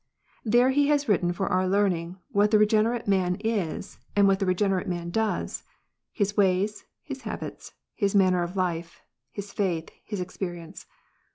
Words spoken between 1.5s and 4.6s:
learning what the regenerate man is, and what the